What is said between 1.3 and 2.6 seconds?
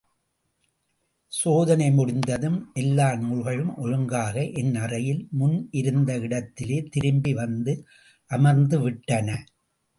சோதனை முடிந்ததும்